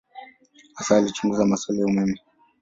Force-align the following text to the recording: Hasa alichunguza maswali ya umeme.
Hasa 0.77 0.97
alichunguza 0.97 1.45
maswali 1.45 1.79
ya 1.81 1.85
umeme. 1.87 2.21